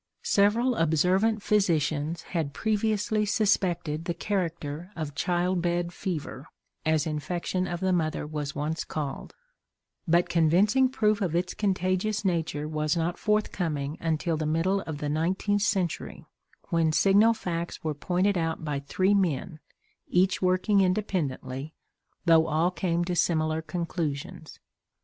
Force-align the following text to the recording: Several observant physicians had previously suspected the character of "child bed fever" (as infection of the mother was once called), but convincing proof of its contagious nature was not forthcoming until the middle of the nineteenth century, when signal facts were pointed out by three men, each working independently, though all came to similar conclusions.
Several 0.23 0.73
observant 0.77 1.43
physicians 1.43 2.23
had 2.23 2.55
previously 2.55 3.23
suspected 3.23 4.05
the 4.05 4.15
character 4.15 4.91
of 4.95 5.13
"child 5.13 5.61
bed 5.61 5.93
fever" 5.93 6.47
(as 6.83 7.05
infection 7.05 7.67
of 7.67 7.81
the 7.81 7.93
mother 7.93 8.25
was 8.25 8.55
once 8.55 8.83
called), 8.83 9.35
but 10.07 10.27
convincing 10.27 10.89
proof 10.89 11.21
of 11.21 11.35
its 11.35 11.53
contagious 11.53 12.25
nature 12.25 12.67
was 12.67 12.97
not 12.97 13.19
forthcoming 13.19 13.95
until 14.01 14.37
the 14.37 14.47
middle 14.47 14.81
of 14.87 14.97
the 14.97 15.07
nineteenth 15.07 15.61
century, 15.61 16.25
when 16.71 16.91
signal 16.91 17.35
facts 17.35 17.83
were 17.83 17.93
pointed 17.93 18.39
out 18.39 18.65
by 18.65 18.79
three 18.79 19.13
men, 19.13 19.59
each 20.07 20.41
working 20.41 20.81
independently, 20.81 21.75
though 22.25 22.47
all 22.47 22.71
came 22.71 23.05
to 23.05 23.15
similar 23.15 23.61
conclusions. 23.61 24.59